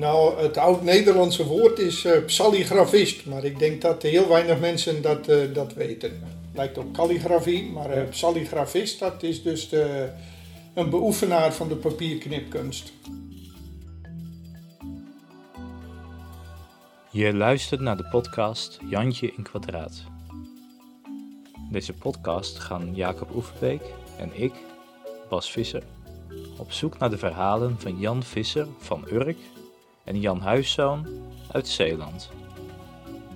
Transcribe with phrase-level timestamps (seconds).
[0.00, 5.28] Nou, het oud-Nederlandse woord is uh, psalligrafist, maar ik denk dat heel weinig mensen dat,
[5.28, 6.20] uh, dat weten.
[6.54, 10.08] Lijkt op calligrafie, maar uh, psalligrafist, dat is dus de,
[10.74, 12.92] een beoefenaar van de papierknipkunst.
[17.10, 20.04] Je luistert naar de podcast Jantje in Kwadraat.
[21.70, 23.82] Deze podcast gaan Jacob Oeverbeek
[24.18, 24.52] en ik,
[25.28, 25.82] Bas Visser,
[26.58, 29.38] op zoek naar de verhalen van Jan Visser van Urk
[30.10, 31.06] en Jan Huiszoon
[31.50, 32.30] uit Zeeland.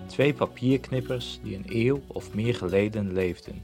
[0.06, 3.62] Twee papierknippers die een eeuw of meer geleden leefden.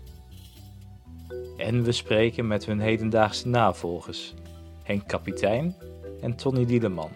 [1.56, 4.34] En we spreken met hun hedendaagse navolgers,
[4.82, 5.74] Henk Kapitein
[6.20, 7.10] en Tony Dieleman.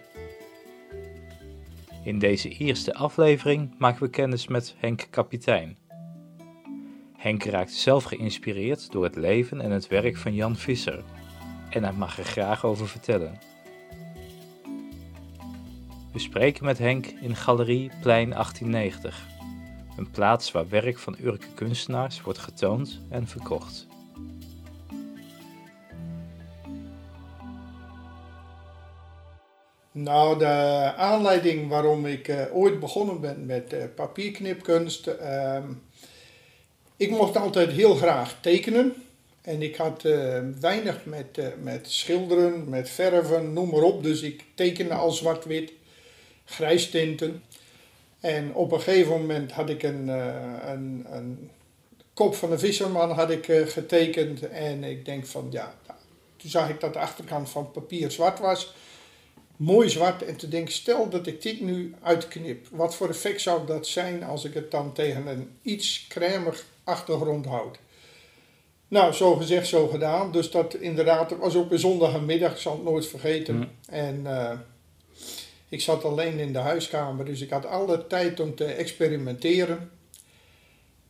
[2.03, 5.77] In deze eerste aflevering maken we kennis met Henk Kapitein.
[7.17, 11.03] Henk raakt zelf geïnspireerd door het leven en het werk van Jan Visser
[11.69, 13.54] en hij mag er graag over vertellen.
[16.15, 19.27] We spreken met Henk in Galerie Plein 1890,
[19.97, 23.87] een plaats waar werk van Urke kunstenaars wordt getoond en verkocht.
[29.91, 35.07] Nou, de aanleiding waarom ik uh, ooit begonnen ben met uh, papierknipkunst.
[35.07, 35.57] Uh,
[36.97, 38.93] ik mocht altijd heel graag tekenen.
[39.41, 44.03] En ik had uh, weinig met, met schilderen, met verven, noem maar op.
[44.03, 45.71] Dus ik tekende al zwart-wit,
[46.45, 47.43] grijstinten.
[48.19, 51.49] En op een gegeven moment had ik een, een, een
[52.13, 54.49] kop van een visserman had ik, getekend.
[54.49, 55.99] En ik denk van ja, nou,
[56.37, 58.73] toen zag ik dat de achterkant van papier zwart was
[59.55, 62.67] mooi zwart en te denken, stel dat ik dit nu uitknip.
[62.71, 67.45] Wat voor effect zou dat zijn als ik het dan tegen een iets cremig achtergrond
[67.45, 67.77] houd?
[68.87, 70.31] Nou, zo gezegd, zo gedaan.
[70.31, 73.55] Dus dat inderdaad, was ook een zondagmiddag, ik zal het nooit vergeten.
[73.55, 73.69] Mm.
[73.85, 74.51] En uh,
[75.75, 79.89] ik zat alleen in de huiskamer, dus ik had alle tijd om te experimenteren.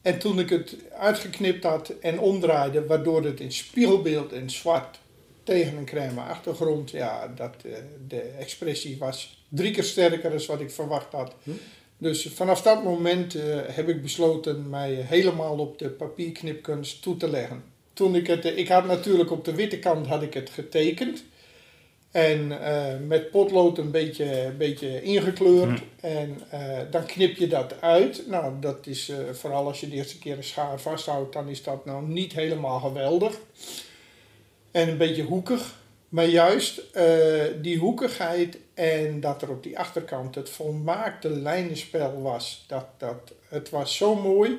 [0.01, 4.99] En toen ik het uitgeknipt had en omdraaide, waardoor het in spiegelbeeld in zwart
[5.43, 6.91] tegen een crème achtergrond.
[6.91, 7.75] Ja, dat, uh,
[8.07, 11.33] de expressie was drie keer sterker dan wat ik verwacht had.
[11.43, 11.51] Hm?
[11.97, 17.29] Dus vanaf dat moment uh, heb ik besloten mij helemaal op de papierknipkunst toe te
[17.29, 17.63] leggen.
[17.93, 21.23] Toen ik het, ik had natuurlijk op de witte kant had ik het getekend.
[22.15, 25.79] En uh, met potlood een beetje, beetje ingekleurd.
[25.79, 26.05] Hm.
[26.05, 26.41] En
[26.89, 28.23] dan knip je dat uit.
[28.27, 31.85] Nou, dat is vooral als je de eerste keer een schaar vasthoudt, dan is dat
[31.85, 33.39] nou niet helemaal geweldig
[34.71, 35.75] en een beetje hoekig.
[36.09, 36.81] Maar juist
[37.61, 43.69] die hoekigheid en dat er op die achterkant het volmaakte lijnenspel was, dat, dat, het
[43.69, 44.57] was zo mooi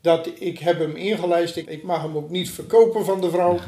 [0.00, 1.56] dat ik heb hem ingelijst.
[1.56, 3.58] Ik, ik mag hem ook niet verkopen van de vrouw.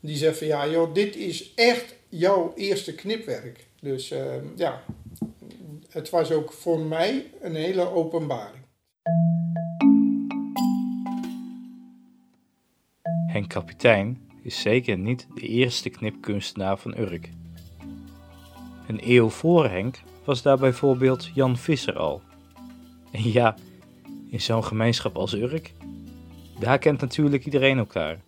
[0.00, 3.66] Die zegt van ja joh, dit is echt jouw eerste knipwerk.
[3.80, 4.82] Dus uh, ja,
[5.88, 8.62] het was ook voor mij een hele openbaring.
[13.26, 17.28] Henk Kapitein is zeker niet de eerste knipkunstenaar van Urk.
[18.86, 22.22] Een eeuw voor Henk was daar bijvoorbeeld Jan Visser al.
[23.12, 23.56] En ja,
[24.30, 25.72] in zo'n gemeenschap als Urk,
[26.58, 28.20] daar kent natuurlijk iedereen elkaar.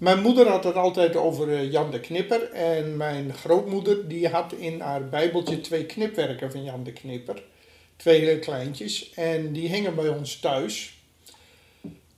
[0.00, 4.52] Mijn moeder had het altijd over eh, Jan de Knipper en mijn grootmoeder die had
[4.52, 7.42] in haar bijbeltje twee knipwerken van Jan de Knipper.
[7.96, 10.98] Twee kleintjes en die hingen bij ons thuis.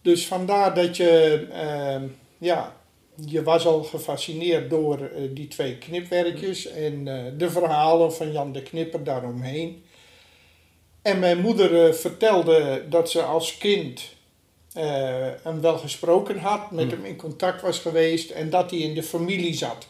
[0.03, 2.77] Dus vandaar dat je, uh, ja,
[3.27, 8.53] je was al gefascineerd door uh, die twee knipwerkjes en uh, de verhalen van Jan
[8.53, 9.85] de Knipper daaromheen.
[11.03, 14.03] En mijn moeder eh, vertelde dat ze als kind
[15.43, 16.93] hem wel gesproken had, met hmm.
[16.93, 19.87] hem in contact was geweest en dat hij in de familie zat.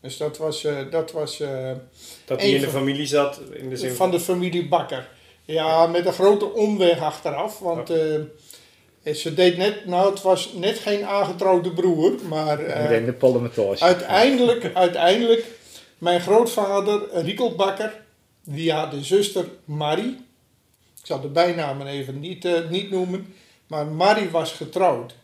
[0.00, 0.66] Dus dat was.
[0.90, 1.38] dat was
[2.24, 3.40] dat hij in de familie zat?
[3.52, 5.08] In de zin van de familie Bakker.
[5.44, 7.90] Ja, met een grote omweg achteraf, want.
[7.90, 7.96] Oh.
[9.14, 12.60] Ze deed net, nou het was net geen aangetrouwde broer, maar...
[12.60, 12.88] Uh,
[13.78, 13.84] de.
[13.84, 15.46] Uiteindelijk, uiteindelijk,
[15.98, 18.02] mijn grootvader, Riekel Bakker,
[18.44, 20.16] die had de zuster Marie.
[21.00, 23.34] Ik zal de bijnamen even niet, uh, niet noemen.
[23.68, 25.14] Maar Marie was getrouwd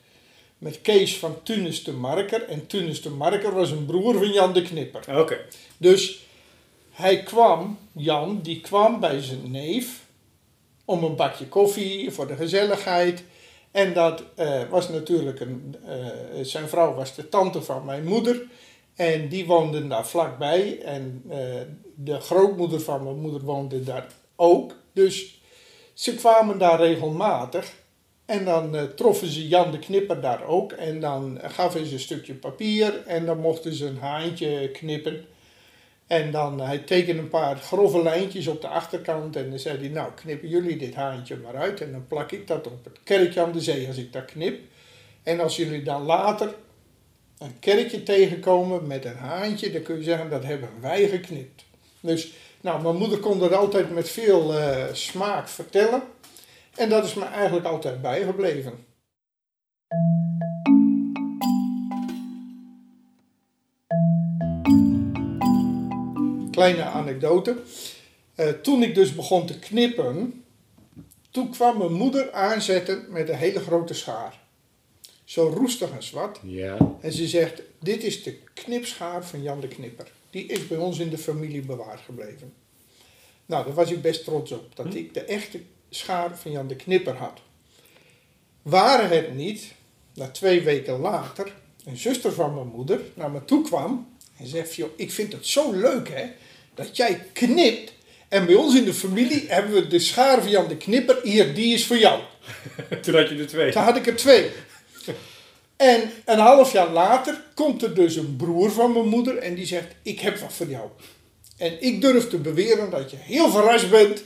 [0.58, 2.48] met Kees van Tunis de Marker.
[2.48, 5.20] En Tunis de Marker was een broer van Jan de Knipper.
[5.20, 5.38] Oké.
[5.76, 6.26] Dus
[6.90, 10.06] hij kwam, Jan, die kwam bij zijn neef
[10.84, 13.24] om een bakje koffie voor de gezelligheid.
[13.70, 18.42] En dat uh, was natuurlijk een, uh, zijn vrouw was de tante van mijn moeder.
[18.94, 20.80] En die woonden daar vlakbij.
[20.82, 21.36] En uh,
[21.94, 24.06] de grootmoeder van mijn moeder woonde daar
[24.36, 24.74] ook.
[24.92, 25.40] Dus
[25.92, 27.72] ze kwamen daar regelmatig.
[28.24, 30.72] En dan troffen ze Jan de Knipper daar ook.
[30.72, 33.06] En dan gaven ze een stukje papier.
[33.06, 35.24] En dan mochten ze een haantje knippen.
[36.06, 39.88] En dan, hij tekende een paar grove lijntjes op de achterkant en dan zei hij,
[39.88, 43.40] nou knippen jullie dit haantje maar uit en dan plak ik dat op het kerkje
[43.40, 44.60] aan de zee als ik dat knip.
[45.22, 46.54] En als jullie dan later
[47.38, 51.64] een kerkje tegenkomen met een haantje, dan kun je zeggen dat hebben wij geknipt.
[52.00, 56.02] Dus nou, mijn moeder kon dat altijd met veel uh, smaak vertellen.
[56.76, 58.72] En dat is me eigenlijk altijd bijgebleven.
[66.50, 67.56] Kleine anekdote.
[68.36, 70.44] Uh, toen ik dus begon te knippen,
[71.30, 74.42] toen kwam mijn moeder aanzetten met een hele grote schaar.
[75.24, 76.38] Zo roestig en zwart.
[76.42, 76.96] Ja.
[77.00, 80.12] En ze zegt, dit is de knipschaar van Jan de Knipper.
[80.30, 82.52] Die is bij ons in de familie bewaard gebleven.
[83.46, 84.76] Nou, daar was ik best trots op.
[84.76, 84.96] Dat hm?
[84.96, 85.60] ik de echte
[85.94, 87.40] schaar van Jan de Knipper had.
[88.62, 89.72] Waren het niet,
[90.14, 91.52] na twee weken later,
[91.84, 95.46] een zuster van mijn moeder naar me toe kwam en zegt: joh, Ik vind het
[95.46, 96.26] zo leuk hè,
[96.74, 97.92] dat jij knipt.
[98.28, 101.18] En bij ons in de familie hebben we de schaar van Jan de Knipper.
[101.22, 102.20] Hier, die is voor jou.
[103.02, 103.72] Toen had je er twee.
[103.72, 104.50] Toen had ik er twee.
[105.76, 109.66] En een half jaar later komt er dus een broer van mijn moeder en die
[109.66, 110.88] zegt: Ik heb wat voor jou.
[111.56, 114.24] En ik durf te beweren dat je heel verrast bent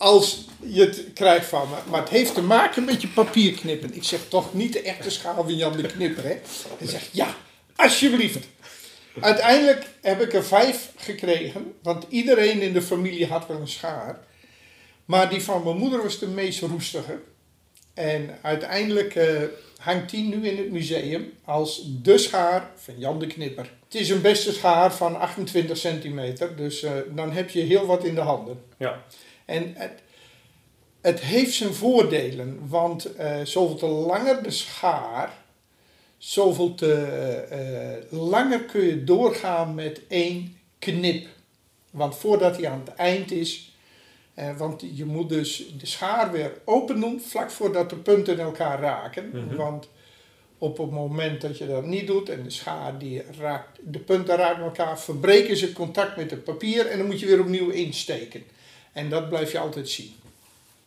[0.00, 1.90] als je het krijgt van me.
[1.90, 3.94] Maar het heeft te maken met je papierknippen.
[3.94, 6.24] Ik zeg toch niet de echte schaal van Jan de Knipper.
[6.24, 6.36] Hè?
[6.78, 7.34] Hij zegt ja,
[7.76, 8.46] alsjeblieft.
[9.20, 14.18] Uiteindelijk heb ik er vijf gekregen, want iedereen in de familie had wel een schaar.
[15.04, 17.18] Maar die van mijn moeder was de meest roestige.
[17.94, 19.42] En uiteindelijk uh,
[19.78, 23.70] hangt die nu in het museum als de schaar van Jan de Knipper.
[23.84, 28.04] Het is een beste schaar van 28 centimeter, dus uh, dan heb je heel wat
[28.04, 28.62] in de handen.
[28.76, 29.04] Ja.
[29.50, 30.02] En het,
[31.00, 35.32] het heeft zijn voordelen, want uh, zoveel te langer de schaar,
[36.18, 41.26] zoveel te uh, langer kun je doorgaan met één knip.
[41.90, 43.74] Want voordat hij aan het eind is,
[44.38, 48.80] uh, want je moet dus de schaar weer open doen vlak voordat de punten elkaar
[48.80, 49.30] raken.
[49.32, 49.56] Mm -hmm.
[49.56, 49.88] Want
[50.58, 54.36] op het moment dat je dat niet doet en de schaar die raakt, de punten
[54.36, 58.42] raken elkaar, verbreken ze contact met het papier en dan moet je weer opnieuw insteken.
[58.92, 60.12] En dat blijf je altijd zien.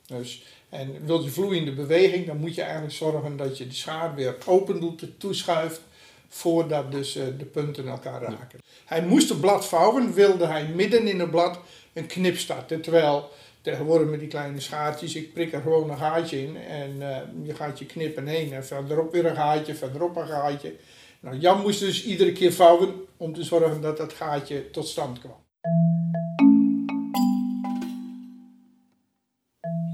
[0.06, 4.16] Dus, en wil je vloeiende beweging, dan moet je eigenlijk zorgen dat je de schaar
[4.16, 5.82] weer open doet, toeschuift,
[6.28, 8.60] voordat dus uh, de punten elkaar raken.
[8.62, 8.66] Ja.
[8.86, 11.60] Hij moest het blad vouwen, wilde hij midden in het blad
[11.94, 12.82] een knip starten.
[12.82, 13.30] Terwijl
[13.62, 17.56] tegenwoordig met die kleine schaartjes, ik prik er gewoon een gaatje in en uh, je
[17.56, 20.76] gaat je knippen heen en verderop weer een gaatje, verderop een gaatje.
[21.20, 25.20] Nou, Jan moest dus iedere keer vouwen om te zorgen dat dat gaatje tot stand
[25.20, 25.42] kwam.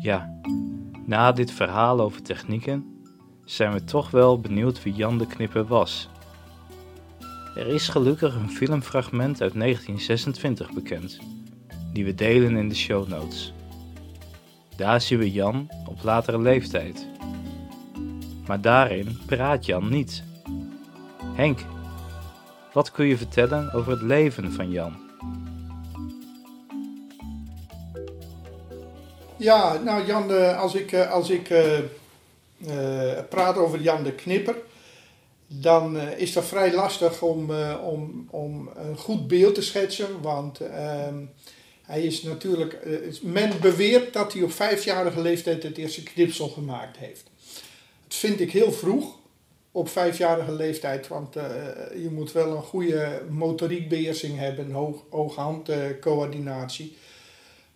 [0.09, 0.29] Ja,
[1.05, 3.03] na dit verhaal over technieken
[3.45, 6.09] zijn we toch wel benieuwd wie Jan de Knipper was.
[7.55, 11.19] Er is gelukkig een filmfragment uit 1926 bekend,
[11.93, 13.53] die we delen in de show notes.
[14.75, 17.07] Daar zien we Jan op latere leeftijd.
[18.47, 20.23] Maar daarin praat Jan niet.
[21.33, 21.59] Henk,
[22.73, 25.08] wat kun je vertellen over het leven van Jan?
[29.39, 31.79] Ja, nou Jan, als ik, als ik uh,
[33.29, 34.55] praat over Jan de Knipper,
[35.47, 37.51] dan is dat vrij lastig om,
[37.83, 40.21] om, om een goed beeld te schetsen.
[40.21, 41.15] Want ehm,
[41.81, 42.77] hij is natuurlijk,
[43.21, 47.23] men beweert dat hij op vijfjarige leeftijd het eerste knipsel gemaakt heeft.
[48.07, 49.17] Dat vind ik heel vroeg,
[49.71, 51.33] op vijfjarige leeftijd, want
[51.93, 54.75] je moet wel een goede motoriekbeheersing hebben,
[55.09, 56.97] oog-hand-coördinatie.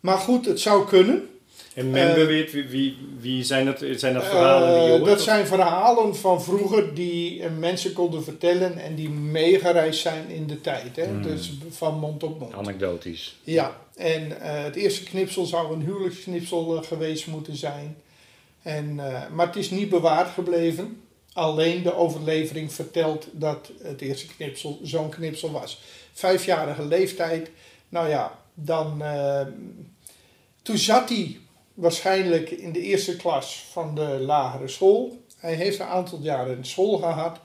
[0.00, 1.28] maar goed, het zou kunnen.
[1.74, 5.04] En men uh, beweert, wie, wie, wie, zijn, dat, zijn dat verhalen die je hoort?
[5.04, 10.46] Dat zijn verhalen van vroeger die uh, mensen konden vertellen en die meegereisd zijn in
[10.46, 10.96] de tijd.
[10.96, 11.12] Hè?
[11.12, 11.22] Mm.
[11.22, 12.54] Dus van mond op mond.
[12.54, 13.36] Anekdotisch.
[13.42, 17.96] Ja, en het eerste knipsel zou een huwelijksknipsel geweest moeten zijn.
[18.62, 18.94] En,
[19.34, 21.02] maar het is niet bewaard gebleven.
[21.32, 25.80] Alleen de overlevering vertelt dat het eerste knipsel zo'n knipsel was.
[26.12, 27.50] Vijfjarige leeftijd,
[27.88, 29.02] nou ja, dan...
[30.62, 31.38] toen zat hij
[31.74, 35.24] waarschijnlijk in de eerste klas van de lagere school.
[35.36, 37.40] Hij heeft een aantal jaren in school gehad.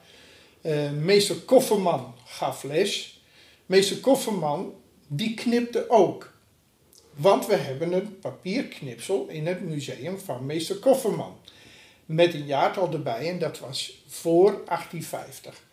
[0.61, 3.21] Uh, meester Kofferman gaf les.
[3.65, 4.73] Meester Kofferman,
[5.07, 6.33] die knipte ook.
[7.15, 11.37] Want we hebben een papierknipsel in het museum van meester Kofferman.
[12.05, 15.63] Met een jaartal erbij en dat was voor 1850.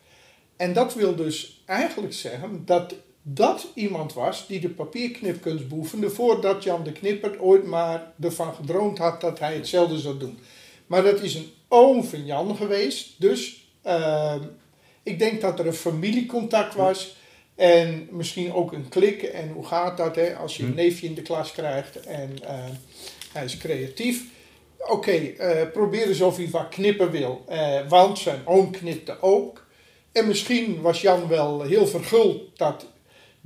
[0.56, 2.94] En dat wil dus eigenlijk zeggen dat
[3.28, 8.98] dat iemand was die de papierknipkunst beoefende voordat Jan de Knipper ooit maar ervan gedroomd
[8.98, 10.38] had dat hij hetzelfde zou doen.
[10.86, 14.34] Maar dat is een oom van Jan geweest, dus uh,
[15.02, 17.16] ik denk dat er een familiecontact was
[17.54, 19.22] En misschien ook een klik.
[19.22, 22.64] En hoe gaat dat hè, als je een neefje in de klas krijgt en eh,
[23.32, 24.24] hij is creatief.
[24.78, 27.44] Oké, eh, probeer eens of hij wat knippen wil.
[27.48, 29.66] Eh, want zijn oom knipte ook.
[30.12, 32.86] En misschien was Jan wel heel verguld dat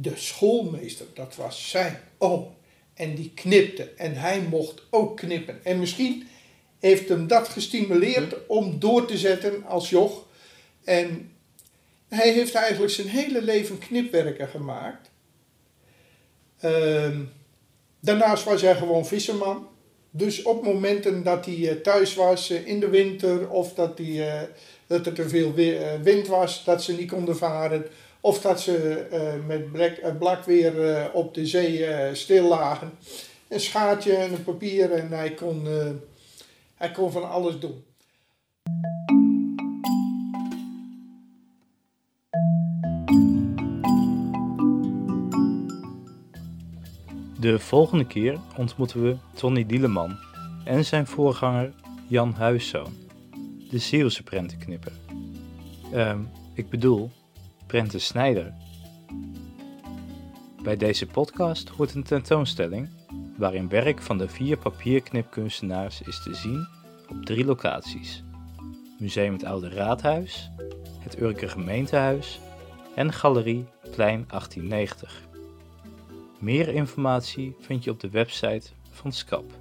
[0.00, 2.54] de schoolmeester, dat was zijn oom.
[2.94, 3.90] En die knipte.
[3.96, 5.64] En hij mocht ook knippen.
[5.64, 6.28] En misschien
[6.78, 10.26] heeft hem dat gestimuleerd om door te zetten als joch.
[10.84, 11.32] En
[12.08, 15.10] hij heeft eigenlijk zijn hele leven knipwerken gemaakt.
[16.60, 17.20] Ehm,
[18.00, 19.68] daarnaast was hij gewoon visserman.
[20.10, 24.40] Dus op momenten dat hij eh, thuis was eh, in de winter of dat, hij,
[24.40, 24.48] eh,
[24.86, 27.86] dat er te veel wi- wind was, dat ze niet konden varen.
[28.20, 32.90] Of dat ze eh, met blak, eh, blak weer eh, op de zee stil lagen.
[33.48, 35.66] Een schaatje en een papier en hij kon,
[36.74, 37.84] hij kon van alles doen.
[47.40, 50.18] De volgende keer ontmoeten we Tony Dieleman
[50.64, 51.72] en zijn voorganger
[52.08, 52.92] Jan Huiszoon,
[53.70, 54.92] de Zeeuwse prentenknipper.
[55.92, 56.20] Ehm,
[56.54, 57.10] ik bedoel,
[57.70, 58.52] prentensnijder.
[60.62, 62.88] Bij deze podcast hoort een tentoonstelling
[63.36, 66.68] waarin werk van de vier papierknipkunstenaars is te zien
[67.08, 68.24] op drie locaties.
[68.98, 70.50] Museum het Oude Raadhuis,
[70.98, 72.40] het Urker Gemeentehuis
[72.94, 75.22] en Galerie Plein 1890.
[76.38, 79.52] Meer informatie vind je op de website van SCAP.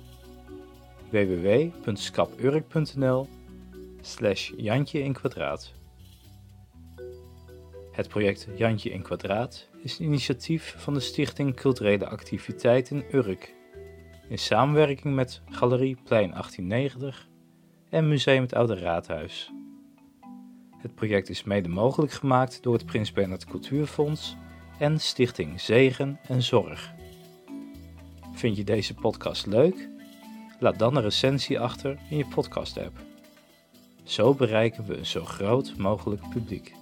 [1.10, 3.28] www.scapurk.nl
[4.02, 5.78] slash Jantje in kwadraat.
[8.00, 13.54] Het project Jantje in kwadraat is een initiatief van de Stichting Culturele Activiteiten Urk
[14.30, 17.28] in samenwerking met Galerie Plein 1890
[17.90, 19.52] en Museum het Oude Raadhuis.
[20.78, 24.36] Het project is mede mogelijk gemaakt door het Prins Bernhard Cultuurfonds
[24.78, 26.94] en Stichting Zegen en Zorg.
[28.34, 29.90] Vind je deze podcast leuk?
[30.60, 32.98] Laat dan een recensie achter in je podcast-app.
[34.04, 36.79] Zo bereiken we een zo groot mogelijk publiek.